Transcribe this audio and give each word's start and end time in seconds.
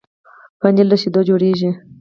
پنېر 0.59 0.85
له 0.89 0.95
شيدو 1.01 1.21
جوړېږي. 1.29 1.69